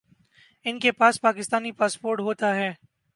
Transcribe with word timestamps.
انکے 0.65 0.91
پاس 0.99 1.19
پاکستانی 1.21 1.71
پاسپورٹ 1.79 2.19
ہوتا 2.19 2.55
ہے 2.55 2.71